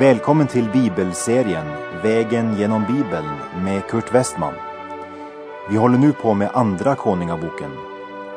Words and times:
Välkommen 0.00 0.46
till 0.46 0.70
bibelserien 0.72 1.66
Vägen 2.02 2.56
genom 2.56 2.84
Bibeln 2.84 3.28
med 3.64 3.86
Kurt 3.86 4.14
Westman. 4.14 4.54
Vi 5.70 5.76
håller 5.76 5.98
nu 5.98 6.12
på 6.12 6.34
med 6.34 6.50
Andra 6.52 6.94
Konungaboken. 6.94 7.70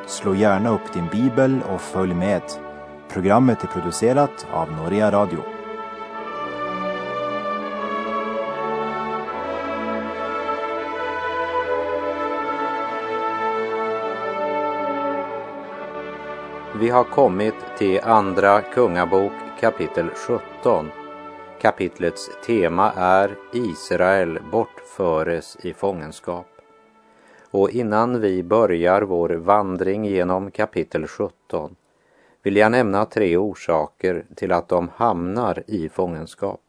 Slå 0.07 0.35
gärna 0.35 0.69
upp 0.69 0.93
din 0.93 1.07
bibel 1.11 1.59
och 1.73 1.81
följ 1.81 2.13
med. 2.13 2.41
Programmet 3.09 3.63
är 3.63 3.67
producerat 3.67 4.47
av 4.51 4.71
Norea 4.71 5.11
Radio. 5.11 5.39
Vi 16.79 16.89
har 16.89 17.03
kommit 17.03 17.55
till 17.77 17.99
Andra 18.03 18.61
Kungabok 18.61 19.33
kapitel 19.59 20.09
17. 20.15 21.02
Kapitlets 21.63 22.29
tema 22.45 22.91
är 22.95 23.37
Israel 23.53 24.39
bortföres 24.51 25.57
i 25.61 25.73
fångenskap. 25.73 26.45
Och 27.51 27.69
innan 27.69 28.21
vi 28.21 28.43
börjar 28.43 29.01
vår 29.01 29.29
vandring 29.29 30.05
genom 30.05 30.51
kapitel 30.51 31.07
17 31.07 31.75
vill 32.41 32.55
jag 32.55 32.71
nämna 32.71 33.05
tre 33.05 33.37
orsaker 33.37 34.25
till 34.35 34.51
att 34.51 34.67
de 34.67 34.89
hamnar 34.95 35.63
i 35.67 35.89
fångenskap. 35.89 36.61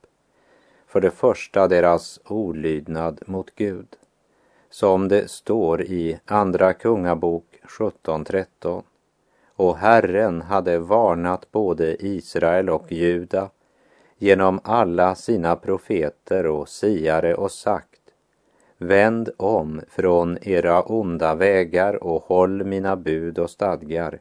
För 0.86 1.00
det 1.00 1.10
första 1.10 1.68
deras 1.68 2.20
olydnad 2.24 3.20
mot 3.26 3.54
Gud. 3.54 3.88
Som 4.70 5.08
det 5.08 5.30
står 5.30 5.82
i 5.82 6.20
Andra 6.24 6.72
Kungabok 6.72 7.60
17.13 7.78 8.82
och 9.56 9.76
Herren 9.76 10.42
hade 10.42 10.78
varnat 10.78 11.52
både 11.52 12.06
Israel 12.06 12.70
och 12.70 12.92
Juda 12.92 13.50
genom 14.18 14.60
alla 14.64 15.14
sina 15.14 15.56
profeter 15.56 16.46
och 16.46 16.68
siare 16.68 17.34
och 17.34 17.50
sagt 17.50 18.00
Vänd 18.78 19.30
om 19.36 19.80
från 19.88 20.38
era 20.42 20.82
onda 20.82 21.34
vägar 21.34 22.04
och 22.04 22.22
håll 22.22 22.64
mina 22.64 22.96
bud 22.96 23.38
och 23.38 23.50
stadgar 23.50 24.18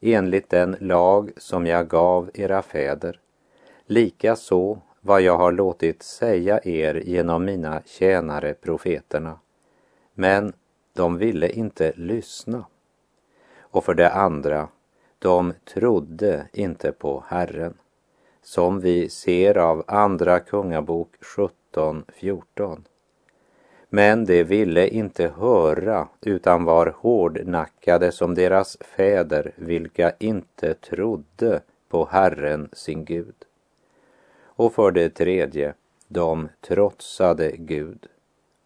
enligt 0.00 0.50
den 0.50 0.76
lag 0.80 1.30
som 1.36 1.66
jag 1.66 1.88
gav 1.88 2.30
era 2.34 2.62
fäder. 2.62 3.20
Likaså 3.86 4.78
vad 5.00 5.22
jag 5.22 5.36
har 5.36 5.52
låtit 5.52 6.02
säga 6.02 6.60
er 6.64 6.94
genom 6.94 7.44
mina 7.44 7.82
tjänare 7.84 8.54
profeterna. 8.54 9.38
Men 10.14 10.52
de 10.92 11.18
ville 11.18 11.48
inte 11.48 11.92
lyssna. 11.96 12.64
Och 13.60 13.84
för 13.84 13.94
det 13.94 14.10
andra, 14.10 14.68
de 15.18 15.52
trodde 15.74 16.46
inte 16.52 16.92
på 16.92 17.24
Herren. 17.28 17.74
Som 18.44 18.80
vi 18.80 19.08
ser 19.08 19.58
av 19.58 19.84
Andra 19.86 20.40
Kungabok 20.40 21.08
17.14. 21.20 22.84
Men 23.88 24.24
de 24.24 24.44
ville 24.44 24.88
inte 24.88 25.28
höra 25.28 26.08
utan 26.20 26.64
var 26.64 26.94
hårdnackade 26.98 28.12
som 28.12 28.34
deras 28.34 28.76
fäder 28.80 29.52
vilka 29.56 30.12
inte 30.18 30.74
trodde 30.74 31.60
på 31.88 32.08
Herren 32.10 32.68
sin 32.72 33.04
Gud. 33.04 33.34
Och 34.44 34.74
för 34.74 34.90
det 34.90 35.10
tredje, 35.10 35.74
de 36.08 36.48
trotsade 36.60 37.52
Gud. 37.56 38.06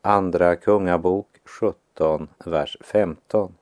Andra 0.02 0.56
Kungabok 0.56 1.28
17, 1.44 2.28
vers 2.44 2.76
15. 2.80 3.54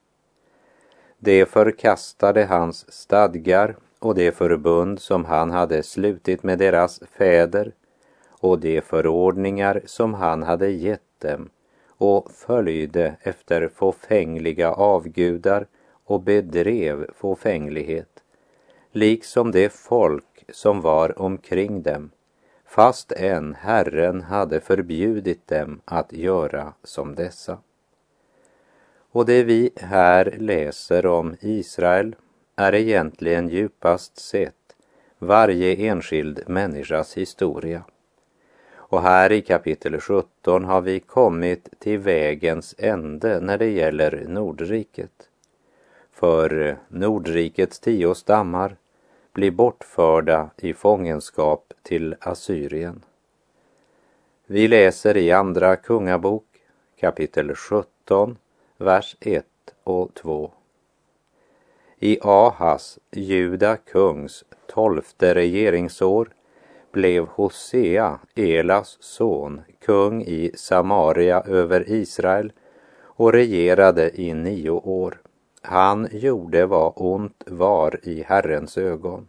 De 1.19 1.47
förkastade 1.47 2.45
hans 2.45 2.93
stadgar 2.93 3.77
och 3.99 4.15
det 4.15 4.33
förbund 4.33 5.01
som 5.01 5.25
han 5.25 5.51
hade 5.51 5.83
slutit 5.83 6.43
med 6.43 6.59
deras 6.59 7.01
fäder 7.19 7.73
och 8.31 8.59
de 8.59 8.81
förordningar 8.81 9.83
som 9.85 10.15
han 10.15 10.43
hade 10.43 10.71
gett 10.71 11.21
dem 11.21 11.49
och 11.89 12.31
följde 12.33 13.17
efter 13.21 13.69
fåfängliga 13.69 14.73
avgudar 14.73 15.67
och 16.05 16.21
bedrev 16.21 17.11
fåfänglighet, 17.15 18.23
liksom 18.93 19.53
det 19.53 19.73
folk 19.73 20.45
som 20.49 20.81
var 20.81 21.23
omkring 21.23 21.83
dem, 21.83 22.11
fast 22.65 23.13
än 23.13 23.55
Herren 23.55 24.23
hade 24.23 24.61
förbjudit 24.61 25.47
dem 25.47 25.81
att 25.85 26.13
göra 26.13 26.73
som 26.85 27.15
dessa. 27.15 27.59
Och 29.13 29.27
det 29.27 29.43
vi 29.43 29.71
här 29.77 30.35
läser 30.39 31.07
om 31.07 31.37
Israel 31.41 32.17
är 32.57 32.75
egentligen 32.75 33.49
djupast 33.49 34.19
sett 34.19 34.77
varje 35.19 35.75
enskild 35.91 36.43
människas 36.47 37.17
historia. 37.17 37.83
Och 38.75 39.03
här 39.03 39.33
i 39.33 39.43
kapitel 39.43 40.01
17 40.01 40.65
har 40.65 40.81
vi 40.81 41.01
kommit 41.01 41.69
till 41.79 41.99
vägens 41.99 42.75
ände 42.79 43.41
när 43.41 43.59
det 43.59 43.71
gäller 43.71 44.25
Nordriket. 44.29 45.29
För 46.13 46.79
Nordrikets 46.89 47.81
tio 47.81 48.15
stammar 48.15 48.77
blir 49.33 49.51
bortförda 49.51 50.51
i 50.57 50.75
fångenskap 50.75 51.73
till 51.83 52.15
Assyrien. 52.21 53.03
Vi 54.47 54.69
läser 54.69 55.17
i 55.17 55.33
Andra 55.33 55.77
Kungabok 55.77 56.45
kapitel 57.01 57.55
17, 57.55 58.39
vers 58.77 59.17
1 59.21 59.45
och 59.85 60.15
2. 60.15 60.51
I 62.01 62.19
Ahas, 62.23 62.99
Juda 63.11 63.77
kungs 63.77 64.45
tolfte 64.67 65.35
regeringsår 65.35 66.29
blev 66.93 67.27
Hosea, 67.27 68.19
Elas 68.35 68.97
son, 69.01 69.61
kung 69.87 70.23
i 70.23 70.53
Samaria 70.55 71.41
över 71.41 71.91
Israel 71.91 72.53
och 73.03 73.33
regerade 73.33 74.21
i 74.21 74.35
nio 74.35 74.71
år. 74.71 75.21
Han 75.63 76.09
gjorde 76.13 76.67
vad 76.67 76.93
ont 76.97 77.45
var 77.47 78.01
i 78.03 78.23
Herrens 78.23 78.79
ögon, 78.79 79.29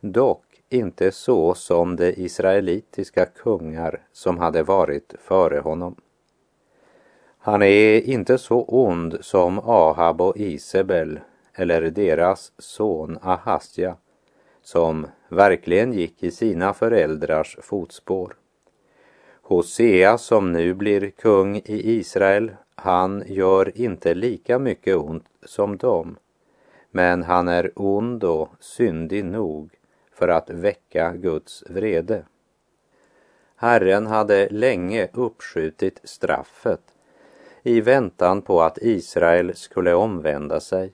dock 0.00 0.44
inte 0.68 1.12
så 1.12 1.54
som 1.54 1.96
de 1.96 2.20
israelitiska 2.20 3.24
kungar 3.24 4.00
som 4.12 4.38
hade 4.38 4.62
varit 4.62 5.14
före 5.18 5.58
honom. 5.58 5.96
Han 7.38 7.62
är 7.62 8.00
inte 8.00 8.38
så 8.38 8.64
ond 8.68 9.18
som 9.20 9.58
Ahab 9.58 10.20
och 10.20 10.36
Isabel 10.36 11.20
eller 11.54 11.82
deras 11.90 12.52
son 12.58 13.18
Ahasja 13.22 13.96
som 14.62 15.06
verkligen 15.28 15.92
gick 15.92 16.22
i 16.22 16.30
sina 16.30 16.74
föräldrars 16.74 17.58
fotspår. 17.60 18.36
Hosea 19.42 20.18
som 20.18 20.52
nu 20.52 20.74
blir 20.74 21.10
kung 21.10 21.56
i 21.56 21.92
Israel, 21.98 22.50
han 22.74 23.22
gör 23.26 23.78
inte 23.78 24.14
lika 24.14 24.58
mycket 24.58 24.96
ont 24.96 25.24
som 25.42 25.76
dem, 25.76 26.16
men 26.90 27.22
han 27.22 27.48
är 27.48 27.72
ond 27.76 28.24
och 28.24 28.48
syndig 28.60 29.24
nog 29.24 29.70
för 30.12 30.28
att 30.28 30.50
väcka 30.50 31.12
Guds 31.16 31.64
vrede. 31.68 32.24
Herren 33.56 34.06
hade 34.06 34.48
länge 34.48 35.08
uppskjutit 35.12 36.00
straffet 36.04 36.80
i 37.62 37.80
väntan 37.80 38.42
på 38.42 38.62
att 38.62 38.78
Israel 38.78 39.56
skulle 39.56 39.94
omvända 39.94 40.60
sig 40.60 40.92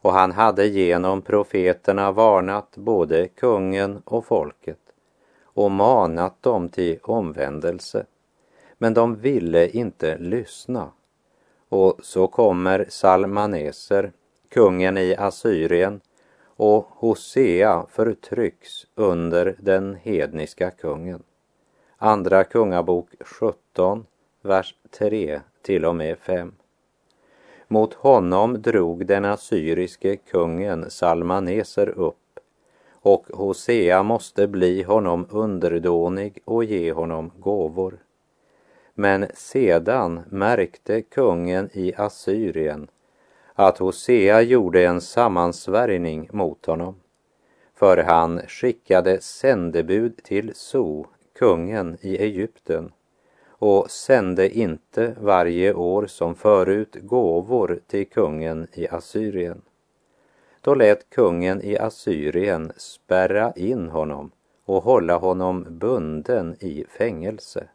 och 0.00 0.12
han 0.12 0.32
hade 0.32 0.66
genom 0.66 1.22
profeterna 1.22 2.12
varnat 2.12 2.76
både 2.76 3.28
kungen 3.28 4.02
och 4.04 4.26
folket 4.26 4.78
och 5.42 5.70
manat 5.70 6.42
dem 6.42 6.68
till 6.68 6.98
omvändelse. 7.02 8.06
Men 8.78 8.94
de 8.94 9.16
ville 9.16 9.68
inte 9.68 10.18
lyssna. 10.18 10.90
Och 11.68 11.98
så 12.02 12.26
kommer 12.26 12.86
Salmaneser, 12.88 14.12
kungen 14.48 14.98
i 14.98 15.16
Assyrien, 15.16 16.00
och 16.56 16.88
Hosea 16.90 17.86
förtrycks 17.90 18.86
under 18.94 19.56
den 19.58 19.94
hedniska 19.94 20.70
kungen. 20.70 21.22
Andra 21.96 22.44
Kungabok 22.44 23.08
17, 23.20 24.06
vers 24.42 24.74
3 24.90 25.40
till 25.62 25.84
och 25.84 25.96
med 25.96 26.18
5. 26.18 26.54
Mot 27.68 27.94
honom 27.94 28.62
drog 28.62 29.06
den 29.06 29.24
assyriske 29.24 30.16
kungen 30.16 30.90
Salmaneser 30.90 31.88
upp 31.88 32.16
och 33.00 33.26
Hosea 33.32 34.02
måste 34.02 34.46
bli 34.46 34.82
honom 34.82 35.26
underdånig 35.30 36.38
och 36.44 36.64
ge 36.64 36.92
honom 36.92 37.30
gåvor. 37.38 37.98
Men 38.94 39.26
sedan 39.34 40.20
märkte 40.30 41.02
kungen 41.02 41.70
i 41.72 41.94
Assyrien 41.96 42.88
att 43.54 43.78
Hosea 43.78 44.42
gjorde 44.42 44.86
en 44.86 45.00
sammansvärjning 45.00 46.28
mot 46.32 46.66
honom. 46.66 46.94
För 47.74 47.96
han 47.96 48.40
skickade 48.48 49.20
sändebud 49.20 50.16
till 50.16 50.52
So, 50.54 51.06
kungen 51.38 51.98
i 52.00 52.16
Egypten, 52.16 52.92
och 53.58 53.90
sände 53.90 54.58
inte 54.58 55.14
varje 55.20 55.74
år 55.74 56.06
som 56.06 56.34
förut 56.34 56.96
gåvor 57.02 57.80
till 57.86 58.06
kungen 58.06 58.66
i 58.72 58.88
Assyrien. 58.88 59.62
Då 60.60 60.74
lät 60.74 61.10
kungen 61.10 61.62
i 61.62 61.78
Assyrien 61.78 62.72
spärra 62.76 63.52
in 63.56 63.88
honom 63.88 64.30
och 64.64 64.82
hålla 64.82 65.16
honom 65.16 65.66
bunden 65.68 66.56
i 66.60 66.84
fängelse. 66.98 67.68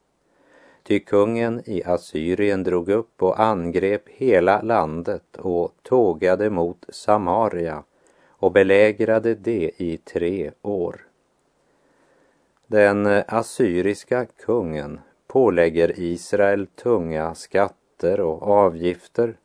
Ty 0.83 0.99
kungen 0.99 1.61
i 1.65 1.83
Assyrien 1.83 2.63
drog 2.63 2.89
upp 2.89 3.23
och 3.23 3.39
angrep 3.39 4.09
hela 4.09 4.61
landet 4.61 5.37
och 5.37 5.73
tågade 5.81 6.49
mot 6.49 6.85
Samaria 6.89 7.83
och 8.27 8.51
belägrade 8.51 9.35
det 9.35 9.71
i 9.77 9.97
tre 9.97 10.51
år. 10.61 11.07
Den 12.67 13.23
assyriska 13.27 14.25
kungen 14.25 14.99
pålägger 15.33 15.99
Israel 15.99 16.67
tunga 16.67 17.35
skatter 17.35 18.19
och 18.19 18.41
avgifter 18.47 19.35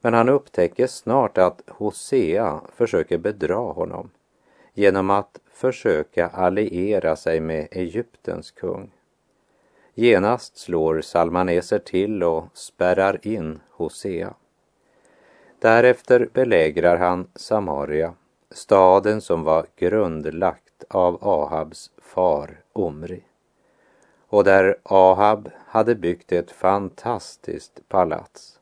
men 0.00 0.14
han 0.14 0.28
upptäcker 0.28 0.86
snart 0.86 1.38
att 1.38 1.62
Hosea 1.68 2.60
försöker 2.76 3.18
bedra 3.18 3.56
honom 3.72 4.10
genom 4.74 5.10
att 5.10 5.40
försöka 5.52 6.28
alliera 6.28 7.16
sig 7.16 7.40
med 7.40 7.68
Egyptens 7.70 8.50
kung. 8.50 8.90
Genast 9.94 10.56
slår 10.56 11.00
Salmaneser 11.00 11.78
till 11.78 12.22
och 12.22 12.44
spärrar 12.54 13.18
in 13.22 13.60
Hosea. 13.70 14.34
Därefter 15.58 16.28
belägrar 16.32 16.96
han 16.96 17.28
Samaria, 17.34 18.14
staden 18.50 19.20
som 19.20 19.42
var 19.42 19.66
grundlagt 19.76 20.84
av 20.88 21.18
Ahabs 21.24 21.90
far 21.98 22.60
Omri 22.72 23.22
och 24.30 24.44
där 24.44 24.76
Ahab 24.82 25.50
hade 25.66 25.94
byggt 25.94 26.32
ett 26.32 26.50
fantastiskt 26.50 27.88
palats. 27.88 28.60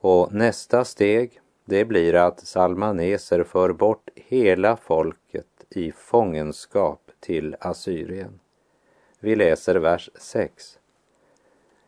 Och 0.00 0.34
nästa 0.34 0.84
steg, 0.84 1.40
det 1.64 1.84
blir 1.84 2.14
att 2.14 2.40
Salmaneser 2.40 3.44
för 3.44 3.72
bort 3.72 4.10
hela 4.14 4.76
folket 4.76 5.46
i 5.70 5.92
fångenskap 5.92 7.10
till 7.20 7.56
Assyrien. 7.60 8.40
Vi 9.20 9.36
läser 9.36 9.74
vers 9.74 10.10
6. 10.14 10.78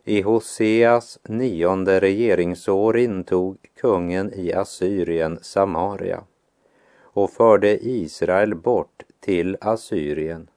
I 0.05 0.23
Hoseas 0.23 1.19
nionde 1.23 2.01
regeringsår 2.01 2.99
intog 2.99 3.57
kungen 3.81 4.33
i 4.35 4.53
Assyrien 4.53 5.39
Samaria 5.43 6.25
och 7.03 7.31
förde 7.31 7.87
Israel 7.87 8.55
bort 8.55 9.03
till 9.21 9.57
Assyrien 9.61 10.49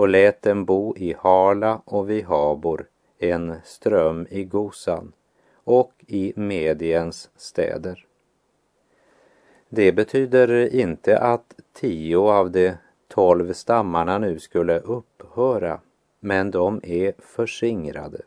och 0.00 0.08
lät 0.08 0.42
dem 0.42 0.64
bo 0.64 0.96
i 0.96 1.14
Harla 1.18 1.82
och 1.84 2.10
vid 2.10 2.24
Habor, 2.24 2.86
en 3.18 3.54
ström 3.64 4.26
i 4.30 4.44
Gosan 4.44 5.12
och 5.64 5.92
i 6.06 6.32
Mediens 6.36 7.30
städer. 7.36 8.06
Det 9.68 9.92
betyder 9.92 10.74
inte 10.74 11.18
att 11.18 11.54
tio 11.72 12.18
av 12.18 12.50
de 12.50 12.72
tolv 13.08 13.52
stammarna 13.52 14.18
nu 14.18 14.38
skulle 14.38 14.78
upphöra, 14.78 15.80
men 16.20 16.50
de 16.50 16.80
är 16.82 17.14
förskingrade. 17.18 18.20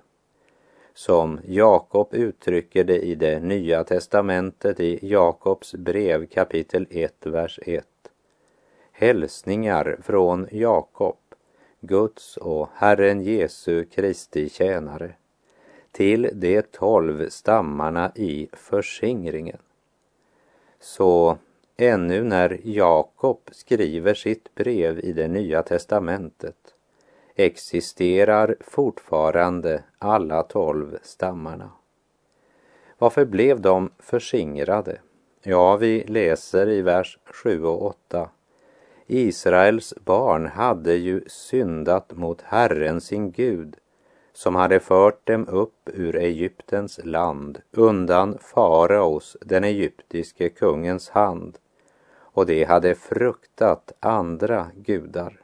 Som 0.94 1.40
Jakob 1.48 2.08
uttrycker 2.12 2.84
det 2.84 3.00
i 3.00 3.16
det 3.16 3.40
nya 3.40 3.84
testamentet 3.84 4.80
i 4.80 5.00
Jakobs 5.02 5.74
brev 5.74 6.26
kapitel 6.26 6.88
1, 6.90 7.26
vers 7.26 7.60
1. 7.62 7.86
Hälsningar 8.92 9.98
från 10.02 10.48
Jakob, 10.52 11.18
Guds 11.86 12.38
och 12.38 12.70
Herren 12.74 13.22
Jesu 13.22 13.86
Kristi 13.86 14.50
tjänare, 14.50 15.14
till 15.92 16.30
de 16.34 16.62
tolv 16.62 17.30
stammarna 17.30 18.12
i 18.16 18.50
förskingringen. 18.54 19.60
Så 20.80 21.38
ännu 21.78 22.24
när 22.24 22.60
Jakob 22.64 23.40
skriver 23.52 24.14
sitt 24.14 24.56
brev 24.56 25.00
i 25.00 25.14
det 25.14 25.28
nya 25.28 25.64
testamentet 25.64 26.74
existerar 27.36 28.56
fortfarande 28.60 29.84
alla 29.98 30.44
tolv 30.44 30.98
stammarna. 31.02 31.72
Varför 32.98 33.26
blev 33.26 33.62
de 33.62 33.92
förskingrade? 34.00 34.98
Ja, 35.42 35.78
vi 35.78 36.04
läser 36.04 36.70
i 36.70 36.82
vers 36.82 37.20
7 37.26 37.64
och 37.64 37.86
8. 37.86 38.30
Israels 39.08 39.94
barn 40.06 40.46
hade 40.46 40.96
ju 40.96 41.22
syndat 41.28 42.12
mot 42.12 42.42
Herren 42.42 43.02
sin 43.02 43.32
Gud 43.32 43.76
som 44.34 44.56
hade 44.56 44.80
fört 44.80 45.28
dem 45.28 45.48
upp 45.48 45.90
ur 45.94 46.16
Egyptens 46.16 47.00
land 47.04 47.62
undan 47.72 48.38
faraos, 48.42 49.38
den 49.42 49.64
egyptiske 49.64 50.50
kungens 50.50 51.10
hand 51.10 51.58
och 52.34 52.46
de 52.46 52.64
hade 52.64 52.96
fruktat 52.96 53.92
andra 54.00 54.68
gudar. 54.76 55.40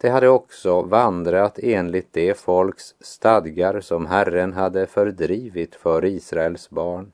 De 0.00 0.08
hade 0.08 0.28
också 0.28 0.82
vandrat 0.82 1.58
enligt 1.62 2.12
de 2.12 2.34
folks 2.34 2.94
stadgar 3.00 3.80
som 3.80 4.06
Herren 4.06 4.52
hade 4.52 4.86
fördrivit 4.86 5.74
för 5.74 6.04
Israels 6.04 6.70
barn 6.70 7.12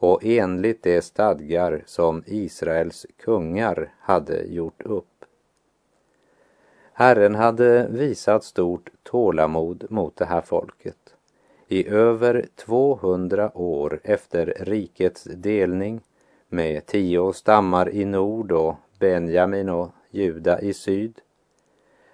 och 0.00 0.24
enligt 0.24 0.82
de 0.82 1.02
stadgar 1.02 1.82
som 1.86 2.22
Israels 2.26 3.06
kungar 3.18 3.94
hade 4.00 4.42
gjort 4.42 4.82
upp. 4.82 5.24
Herren 6.92 7.34
hade 7.34 7.88
visat 7.90 8.44
stort 8.44 8.90
tålamod 9.02 9.86
mot 9.90 10.16
det 10.16 10.24
här 10.24 10.40
folket. 10.40 11.14
I 11.68 11.88
över 11.88 12.46
200 12.56 13.58
år 13.58 14.00
efter 14.04 14.54
rikets 14.60 15.24
delning 15.24 16.00
med 16.48 16.86
tio 16.86 17.32
stammar 17.32 17.90
i 17.90 18.04
nord 18.04 18.52
och 18.52 18.74
Benjamin 18.98 19.68
och 19.68 19.90
Juda 20.10 20.60
i 20.60 20.74
syd. 20.74 21.20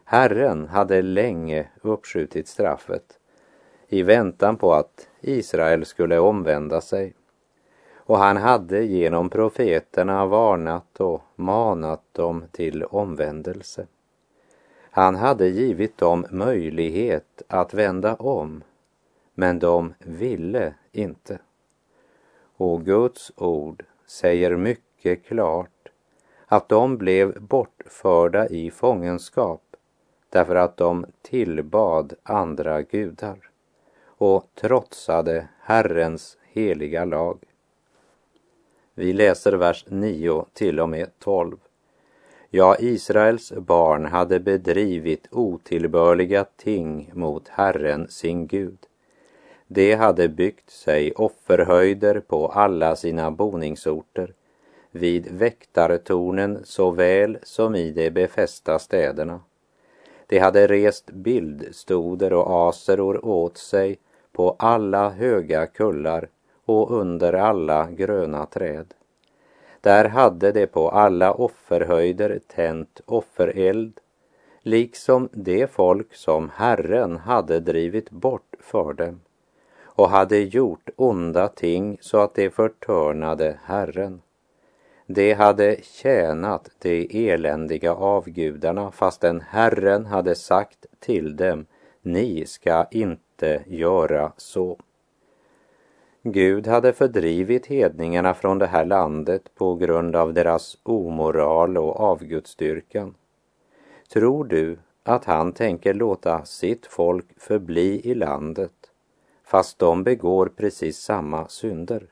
Herren 0.04 0.68
hade 0.68 1.02
länge 1.02 1.66
uppskjutit 1.82 2.48
straffet 2.48 3.18
i 3.88 4.02
väntan 4.02 4.56
på 4.56 4.72
att 4.72 5.08
Israel 5.20 5.84
skulle 5.84 6.18
omvända 6.18 6.80
sig. 6.80 7.14
Och 8.06 8.18
han 8.18 8.36
hade 8.36 8.84
genom 8.84 9.30
profeterna 9.30 10.26
varnat 10.26 11.00
och 11.00 11.22
manat 11.36 12.02
dem 12.12 12.44
till 12.52 12.84
omvändelse. 12.84 13.86
Han 14.90 15.14
hade 15.14 15.48
givit 15.48 15.98
dem 15.98 16.26
möjlighet 16.30 17.42
att 17.48 17.74
vända 17.74 18.14
om, 18.14 18.62
men 19.34 19.58
de 19.58 19.94
ville 19.98 20.75
inte. 20.92 21.38
Och 22.56 22.84
Guds 22.84 23.32
ord 23.36 23.84
säger 24.06 24.56
mycket 24.56 25.25
klart 25.25 25.88
att 26.46 26.68
de 26.68 26.96
blev 26.96 27.40
bortförda 27.42 28.48
i 28.48 28.70
fångenskap 28.70 29.62
därför 30.30 30.54
att 30.54 30.76
de 30.76 31.06
tillbad 31.22 32.14
andra 32.22 32.82
gudar 32.82 33.50
och 34.04 34.44
trotsade 34.54 35.48
Herrens 35.60 36.38
heliga 36.52 37.04
lag. 37.04 37.38
Vi 38.98 39.12
läser 39.12 39.52
vers 39.52 39.84
9 39.88 40.44
till 40.52 40.80
och 40.80 40.88
med 40.88 41.10
12. 41.18 41.56
Ja, 42.50 42.76
Israels 42.78 43.52
barn 43.52 44.04
hade 44.04 44.40
bedrivit 44.40 45.28
otillbörliga 45.30 46.44
ting 46.56 47.10
mot 47.14 47.48
Herren 47.48 48.08
sin 48.08 48.46
Gud. 48.46 48.78
De 49.66 49.94
hade 49.94 50.28
byggt 50.28 50.70
sig 50.70 51.12
offerhöjder 51.12 52.20
på 52.20 52.48
alla 52.48 52.96
sina 52.96 53.30
boningsorter, 53.30 54.34
vid 54.90 55.26
väktartornen 55.30 56.60
såväl 56.64 57.38
som 57.42 57.74
i 57.74 57.90
de 57.90 58.10
befästa 58.10 58.78
städerna. 58.78 59.40
De 60.26 60.38
hade 60.38 60.66
rest 60.66 61.10
bildstoder 61.10 62.32
och 62.32 62.68
aseror 62.68 63.24
åt 63.24 63.58
sig 63.58 63.98
på 64.32 64.56
alla 64.58 65.10
höga 65.10 65.66
kullar 65.66 66.28
och 66.66 66.90
under 66.90 67.32
alla 67.32 67.90
gröna 67.90 68.46
träd. 68.46 68.94
Där 69.80 70.04
hade 70.04 70.52
de 70.52 70.66
på 70.66 70.88
alla 70.88 71.32
offerhöjder 71.32 72.40
tänt 72.46 73.00
offereld, 73.06 74.00
liksom 74.62 75.28
det 75.32 75.70
folk 75.70 76.14
som 76.14 76.50
Herren 76.54 77.16
hade 77.16 77.61
drivit 77.61 78.11
bort 78.11 78.54
för 78.61 78.92
dem 78.92 79.20
och 79.96 80.11
hade 80.11 80.38
gjort 80.38 80.90
onda 80.96 81.49
ting 81.49 81.99
så 82.00 82.18
att 82.18 82.35
de 82.35 82.50
förtörnade 82.50 83.58
Herren. 83.64 84.20
De 85.06 85.32
hade 85.32 85.76
tjänat 85.82 86.70
de 86.78 87.08
eländiga 87.32 87.94
avgudarna 87.94 88.90
fastän 88.90 89.40
Herren 89.40 90.06
hade 90.06 90.35
sagt 90.35 90.87
till 91.00 91.37
dem, 91.37 91.66
ni 92.02 92.46
ska 92.46 92.87
inte 92.90 93.62
göra 93.66 94.32
så. 94.37 94.78
Gud 96.33 96.66
hade 96.66 96.92
fördrivit 96.92 97.66
hedningarna 97.66 98.35
från 98.35 98.59
det 98.59 98.66
här 98.66 98.85
landet 98.85 99.54
på 99.54 99.75
grund 99.75 100.16
av 100.16 100.35
deras 100.35 100.78
omoral 100.83 101.78
och 101.78 102.00
avgudsdyrkan. 102.00 103.14
Tror 104.12 104.45
du 104.45 104.78
att 105.02 105.25
han 105.25 105.52
tänker 105.52 105.95
låta 105.95 106.45
sitt 106.45 106.87
folk 106.87 107.26
förbli 107.37 108.00
i 108.04 108.14
landet 108.14 108.73
fast 109.45 109.78
de 109.78 110.04
begår 110.04 110.47
precis 110.47 110.99
samma 110.99 111.49
synder? 111.49 112.06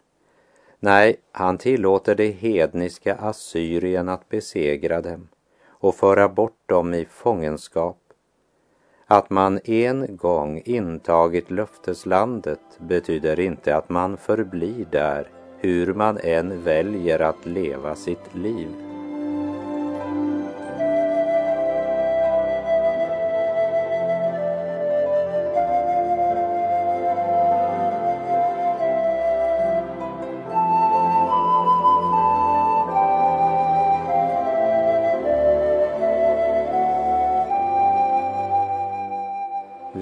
Nej, 0.81 1.17
han 1.33 1.59
tillåter 1.59 2.15
det 2.15 2.31
hedniska 2.31 3.15
Assyrien 3.15 4.09
att 4.09 4.29
besegra 4.29 5.01
dem 5.01 5.29
och 5.67 5.95
föra 5.95 6.29
bort 6.29 6.63
dem 6.67 6.95
i 6.95 7.05
fångenskap. 7.05 8.04
Att 9.15 9.31
man 9.31 9.61
en 9.65 10.17
gång 10.17 10.63
intagit 10.65 11.51
löfteslandet 11.51 12.61
betyder 12.79 13.41
inte 13.41 13.77
att 13.77 13.89
man 13.89 14.17
förblir 14.17 14.87
där 14.91 15.29
hur 15.59 15.95
man 15.95 16.19
än 16.23 16.63
väljer 16.63 17.19
att 17.19 17.47
leva 17.47 17.95
sitt 17.95 18.35
liv. 18.35 18.69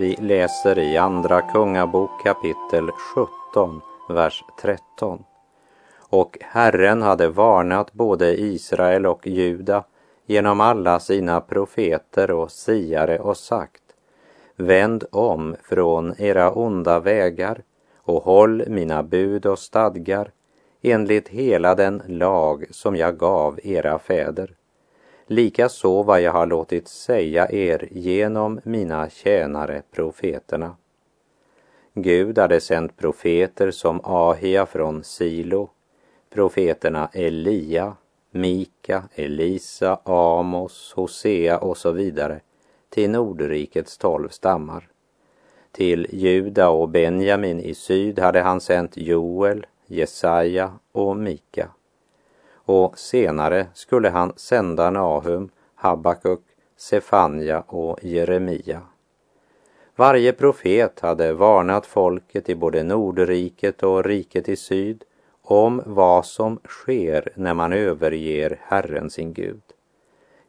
Vi 0.03 0.17
läser 0.17 0.79
i 0.79 0.97
Andra 0.97 1.41
Kungabok 1.43 2.11
kapitel 2.25 2.91
17, 3.15 3.81
vers 4.09 4.45
13. 4.61 5.25
Och 5.99 6.39
Herren 6.41 7.03
hade 7.03 7.29
varnat 7.29 7.93
både 7.93 8.41
Israel 8.41 9.07
och 9.07 9.27
Juda 9.27 9.85
genom 10.27 10.61
alla 10.61 11.01
sina 11.01 11.41
profeter 11.41 12.31
och 12.31 12.51
siare 12.51 13.19
och 13.19 13.37
sagt 13.37 13.83
Vänd 14.57 15.05
om 15.11 15.57
från 15.63 16.15
era 16.19 16.53
onda 16.53 17.01
vägar 17.01 17.63
och 17.97 18.23
håll 18.23 18.65
mina 18.69 19.03
bud 19.03 19.47
och 19.47 19.59
stadgar 19.59 20.31
enligt 20.83 21.29
hela 21.29 21.75
den 21.75 22.03
lag 22.07 22.65
som 22.71 22.97
jag 22.97 23.19
gav 23.19 23.61
era 23.63 23.99
fäder 23.99 24.55
likaså 25.27 26.03
vad 26.03 26.21
jag 26.21 26.33
har 26.33 26.47
låtit 26.47 26.89
säga 26.89 27.51
er 27.51 27.89
genom 27.91 28.61
mina 28.65 29.11
tjänare 29.11 29.83
profeterna. 29.91 30.77
Gud 31.95 32.39
hade 32.39 32.61
sänt 32.61 32.97
profeter 32.97 33.71
som 33.71 34.01
Ahia 34.05 34.67
från 34.67 35.05
Silo, 35.05 35.71
profeterna 36.31 37.09
Elia, 37.13 37.97
Mika, 38.31 39.05
Elisa, 39.15 40.01
Amos, 40.05 40.93
Hosea 40.97 41.59
och 41.59 41.77
så 41.77 41.91
vidare 41.91 42.41
till 42.91 43.11
Nordrikets 43.11 43.99
tolv 43.99 44.29
stammar. 44.29 44.89
Till 45.73 46.07
Juda 46.11 46.69
och 46.69 46.89
Benjamin 46.89 47.61
i 47.61 47.75
syd 47.75 48.19
hade 48.19 48.41
han 48.41 48.61
sänt 48.61 48.97
Joel, 48.97 49.67
Jesaja 49.87 50.73
och 50.93 51.17
Mika 51.17 51.71
och 52.65 52.99
senare 52.99 53.67
skulle 53.75 54.09
han 54.09 54.33
sända 54.37 54.91
Nahum, 54.91 55.51
Habakuk, 55.75 56.41
Sefanja 56.77 57.61
och 57.61 57.99
Jeremia. 58.03 58.81
Varje 59.97 60.33
profet 60.33 61.01
hade 61.01 61.33
varnat 61.33 61.87
folket 61.87 62.49
i 62.49 62.55
både 62.55 62.83
Nordriket 62.83 63.83
och 63.83 64.05
riket 64.05 64.49
i 64.49 64.57
syd 64.57 65.05
om 65.43 65.83
vad 65.87 66.27
som 66.27 66.61
sker 66.65 67.33
när 67.35 67.55
man 67.55 67.73
överger 67.73 68.59
Herren 68.63 69.11
sin 69.11 69.33
Gud. 69.33 69.63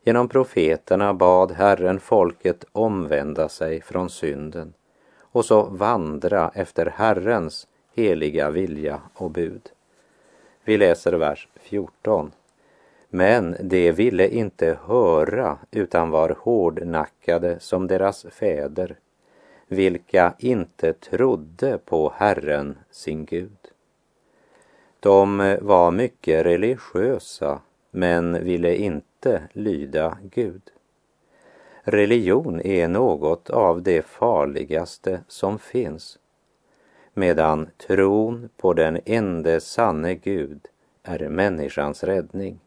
Genom 0.03 0.29
profeterna 0.29 1.13
bad 1.13 1.51
Herren 1.51 1.99
folket 1.99 2.65
omvända 2.71 3.49
sig 3.49 3.81
från 3.81 4.09
synden 4.09 4.73
och 5.19 5.45
så 5.45 5.63
vandra 5.63 6.51
efter 6.55 6.85
Herrens 6.85 7.67
heliga 7.95 8.49
vilja 8.49 9.01
och 9.13 9.31
bud. 9.31 9.69
Vi 10.65 10.77
läser 10.77 11.13
vers 11.13 11.47
14. 11.55 12.31
Men 13.09 13.55
de 13.59 13.91
ville 13.91 14.27
inte 14.27 14.77
höra 14.85 15.57
utan 15.71 16.09
var 16.09 16.37
hårdnackade 16.39 17.59
som 17.59 17.87
deras 17.87 18.25
fäder, 18.31 18.95
vilka 19.67 20.33
inte 20.39 20.93
trodde 20.93 21.77
på 21.77 22.13
Herren 22.15 22.77
sin 22.91 23.25
Gud. 23.25 23.57
De 24.99 25.57
var 25.61 25.91
mycket 25.91 26.45
religiösa 26.45 27.61
men 27.91 28.43
ville 28.43 28.75
inte 28.75 29.41
lyda 29.53 30.17
Gud. 30.23 30.61
Religion 31.83 32.61
är 32.61 32.87
något 32.87 33.49
av 33.49 33.81
det 33.81 34.05
farligaste 34.05 35.23
som 35.27 35.59
finns 35.59 36.19
medan 37.13 37.69
tron 37.87 38.49
på 38.57 38.73
den 38.73 38.99
ende 39.05 39.59
sanne 39.61 40.15
Gud 40.15 40.59
är 41.03 41.29
människans 41.29 42.03
räddning. 42.03 42.59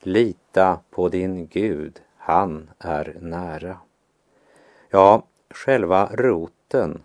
Lita 0.00 0.78
på 0.90 1.08
din 1.08 1.46
Gud, 1.46 2.00
han 2.16 2.70
är 2.78 3.16
nära. 3.20 3.78
Ja, 4.90 5.22
själva 5.50 6.10
roten, 6.12 7.02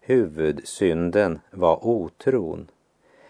huvudsynden 0.00 1.40
var 1.50 1.86
otron. 1.86 2.70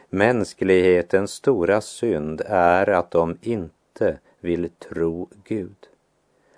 Mänsklighetens 0.08 1.30
stora 1.30 1.80
synd 1.80 2.42
är 2.46 2.88
att 2.88 3.10
de 3.10 3.38
inte 3.42 4.18
vill 4.40 4.70
tro 4.70 5.28
Gud. 5.44 5.88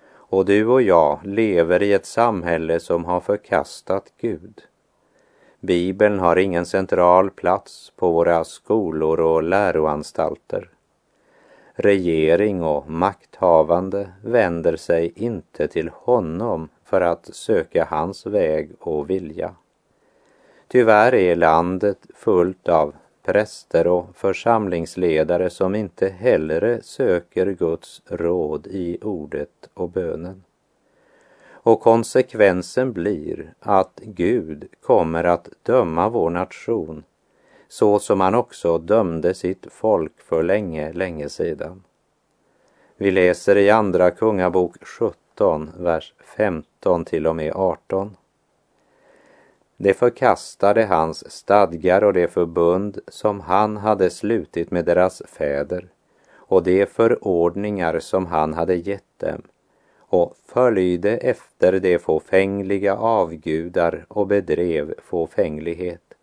Och 0.07 0.45
du 0.45 0.65
och 0.65 0.81
jag 0.81 1.19
lever 1.23 1.83
i 1.83 1.93
ett 1.93 2.05
samhälle 2.05 2.79
som 2.79 3.05
har 3.05 3.19
förkastat 3.19 4.13
Gud. 4.17 4.61
Bibeln 5.65 6.19
har 6.19 6.35
ingen 6.35 6.65
central 6.65 7.29
plats 7.29 7.91
på 7.95 8.11
våra 8.11 8.43
skolor 8.43 9.19
och 9.19 9.43
läroanstalter. 9.43 10.69
Regering 11.73 12.63
och 12.63 12.89
makthavande 12.89 14.09
vänder 14.23 14.75
sig 14.75 15.13
inte 15.15 15.67
till 15.67 15.89
honom 15.93 16.69
för 16.83 17.01
att 17.01 17.29
söka 17.35 17.85
hans 17.89 18.25
väg 18.25 18.71
och 18.79 19.09
vilja. 19.09 19.55
Tyvärr 20.67 21.13
är 21.13 21.35
landet 21.35 22.07
fullt 22.15 22.69
av 22.69 22.93
präster 23.23 23.87
och 23.87 24.07
församlingsledare 24.15 25.49
som 25.49 25.75
inte 25.75 26.09
hellre 26.09 26.81
söker 26.83 27.45
Guds 27.45 28.01
råd 28.05 28.67
i 28.67 28.97
ordet 29.01 29.69
och 29.73 29.89
bönen. 29.89 30.43
Och 31.65 31.81
konsekvensen 31.81 32.93
blir 32.93 33.53
att 33.59 33.99
Gud 34.03 34.67
kommer 34.81 35.23
att 35.23 35.49
döma 35.63 36.09
vår 36.09 36.29
nation 36.29 37.03
så 37.67 37.99
som 37.99 38.21
han 38.21 38.35
också 38.35 38.77
dömde 38.77 39.33
sitt 39.33 39.67
folk 39.71 40.21
för 40.21 40.43
länge, 40.43 40.93
länge 40.93 41.29
sedan. 41.29 41.83
Vi 42.97 43.11
läser 43.11 43.57
i 43.57 43.69
Andra 43.69 44.11
Kungabok 44.11 44.85
17, 44.85 45.71
vers 45.77 46.13
15 46.37 47.05
till 47.05 47.27
och 47.27 47.35
med 47.35 47.53
18. 47.55 48.17
De 49.77 49.93
förkastade 49.93 50.85
hans 50.85 51.31
stadgar 51.31 52.03
och 52.03 52.13
det 52.13 52.27
förbund 52.27 52.99
som 53.07 53.39
han 53.39 53.77
hade 53.77 54.09
slutit 54.09 54.71
med 54.71 54.85
deras 54.85 55.21
fäder 55.25 55.87
och 56.33 56.63
de 56.63 56.85
förordningar 56.85 57.99
som 57.99 58.25
han 58.25 58.53
hade 58.53 58.75
gett 58.75 59.19
dem 59.19 59.41
och 60.15 60.35
följde 60.45 61.17
efter 61.17 61.79
de 61.79 61.99
fåfängliga 61.99 62.95
avgudar 62.95 64.05
och 64.07 64.27
bedrev 64.27 64.93
fåfänglighet, 64.97 66.13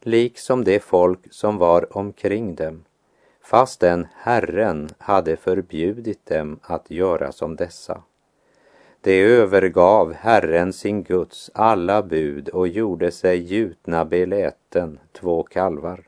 liksom 0.00 0.64
det 0.64 0.80
folk 0.80 1.20
som 1.30 1.58
var 1.58 1.96
omkring 1.96 2.54
dem, 2.54 2.84
fastän 3.42 4.06
Herren 4.14 4.88
hade 4.98 5.36
förbjudit 5.36 6.26
dem 6.26 6.58
att 6.62 6.90
göra 6.90 7.32
som 7.32 7.56
dessa. 7.56 8.02
De 9.00 9.22
övergav 9.22 10.12
Herren 10.12 10.72
sin 10.72 11.02
Guds 11.02 11.50
alla 11.54 12.02
bud 12.02 12.48
och 12.48 12.68
gjorde 12.68 13.10
sig 13.10 13.38
gjutna 13.38 14.04
beläten, 14.04 14.98
två 15.12 15.42
kalvar. 15.42 16.00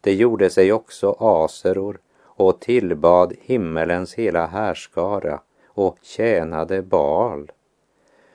De 0.00 0.12
gjorde 0.12 0.50
sig 0.50 0.72
också 0.72 1.16
aseror 1.18 1.98
och 2.22 2.60
tillbad 2.60 3.32
himmelens 3.40 4.14
hela 4.14 4.46
härskara 4.46 5.40
och 5.74 5.98
tjänade 6.02 6.82
Baal. 6.82 7.52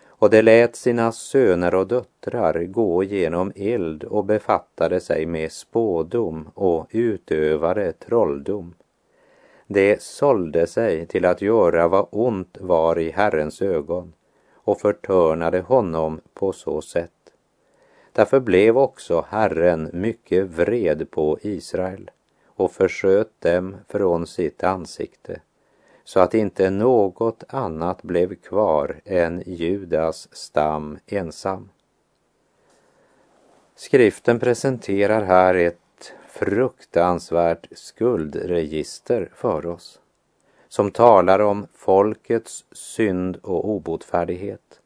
Och 0.07 0.29
de 0.29 0.41
lät 0.41 0.75
sina 0.75 1.11
söner 1.11 1.75
och 1.75 1.87
döttrar 1.87 2.63
gå 2.63 3.03
genom 3.03 3.51
eld 3.55 4.03
och 4.03 4.25
befattade 4.25 4.99
sig 4.99 5.25
med 5.25 5.51
spådom 5.51 6.49
och 6.53 6.87
utövade 6.89 7.91
trolldom. 7.91 8.73
De 9.67 9.97
sålde 9.99 10.67
sig 10.67 11.05
till 11.05 11.25
att 11.25 11.41
göra 11.41 11.87
vad 11.87 12.07
ont 12.11 12.57
var 12.61 12.99
i 12.99 13.11
Herrens 13.11 13.61
ögon 13.61 14.13
och 14.53 14.79
förtörnade 14.79 15.59
honom 15.59 16.21
på 16.33 16.53
så 16.53 16.81
sätt. 16.81 17.11
Därför 18.13 18.39
blev 18.39 18.77
också 18.77 19.25
Herren 19.29 19.89
mycket 19.93 20.45
vred 20.45 21.11
på 21.11 21.37
Israel 21.41 22.11
och 22.45 22.71
försköt 22.71 23.41
dem 23.41 23.75
från 23.87 24.27
sitt 24.27 24.63
ansikte 24.63 25.41
så 26.09 26.19
att 26.19 26.33
inte 26.33 26.69
något 26.69 27.43
annat 27.47 28.03
blev 28.03 28.35
kvar 28.35 29.01
än 29.05 29.43
Judas 29.45 30.27
stam 30.31 30.97
ensam. 31.07 31.69
Skriften 33.75 34.39
presenterar 34.39 35.23
här 35.23 35.55
ett 35.55 36.13
fruktansvärt 36.27 37.67
skuldregister 37.71 39.29
för 39.35 39.65
oss. 39.65 39.99
som 40.67 40.91
talar 40.91 41.39
om 41.39 41.67
folkets 41.73 42.65
synd 42.71 43.37
och 43.43 43.69
obotfärdighet. 43.69 44.79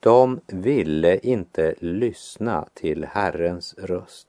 De 0.00 0.40
ville 0.46 1.18
inte 1.18 1.74
lyssna 1.78 2.68
till 2.74 3.04
Herrens 3.04 3.74
röst. 3.78 4.28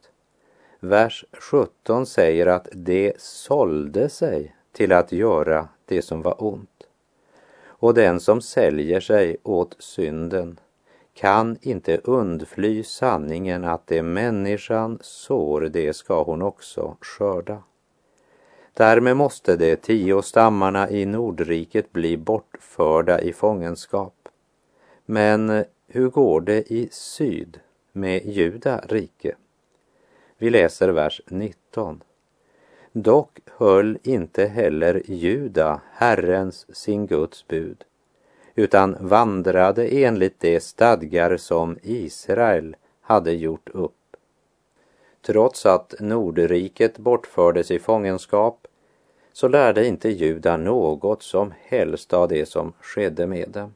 Vers 0.80 1.26
17 1.32 2.06
säger 2.06 2.48
att 2.48 2.68
de 2.72 3.14
sålde 3.18 4.10
sig 4.10 4.56
till 4.74 4.92
att 4.92 5.12
göra 5.12 5.68
det 5.86 6.02
som 6.02 6.22
var 6.22 6.44
ont. 6.44 6.84
Och 7.66 7.94
den 7.94 8.20
som 8.20 8.42
säljer 8.42 9.00
sig 9.00 9.38
åt 9.44 9.76
synden 9.80 10.60
kan 11.14 11.58
inte 11.62 11.98
undfly 11.98 12.84
sanningen 12.84 13.64
att 13.64 13.88
det 13.88 14.04
människan 14.04 15.00
sår, 15.02 15.62
det 15.62 15.94
ska 15.96 16.24
hon 16.24 16.42
också 16.42 16.98
skörda. 17.02 17.64
Därmed 18.74 19.18
måste 19.18 19.56
de 19.56 19.76
tio 19.76 20.22
stammarna 20.22 20.90
i 20.90 21.06
Nordriket 21.06 21.92
bli 21.92 22.18
bortförda 22.18 23.22
i 23.22 23.34
fångenskap. 23.34 24.30
Men 25.06 25.66
hur 25.88 26.10
går 26.10 26.42
det 26.42 26.72
i 26.72 26.90
syd 26.92 27.60
med 27.92 28.26
Juda 28.26 28.82
rike? 28.90 29.36
Vi 30.38 30.50
läser 30.50 30.90
vers 30.90 31.22
19. 31.28 32.04
Dock 32.96 33.40
höll 33.46 33.98
inte 34.04 34.46
heller 34.46 35.02
Juda 35.06 35.82
Herrens, 35.92 36.76
sin 36.76 37.08
Guds 37.08 37.48
bud, 37.48 37.84
utan 38.56 38.98
vandrade 39.00 39.88
enligt 39.88 40.40
de 40.40 40.60
stadgar 40.60 41.38
som 41.38 41.78
Israel 41.82 42.76
hade 43.02 43.32
gjort 43.32 43.70
upp. 43.70 44.18
Trots 45.22 45.66
att 45.66 45.94
Nordriket 46.00 46.98
bortfördes 46.98 47.72
i 47.72 47.80
fångenskap 47.80 48.68
så 49.32 49.48
lärde 49.48 49.88
inte 49.88 50.10
Juda 50.10 50.58
något 50.58 51.24
som 51.24 51.54
helst 51.62 52.14
av 52.14 52.28
det 52.28 52.46
som 52.46 52.74
skedde 52.82 53.28
med 53.28 53.50
dem, 53.50 53.74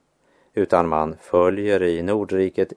utan 0.54 0.88
man 0.88 1.16
följer 1.22 1.84
i 1.84 2.02
Nordriket 2.02 2.74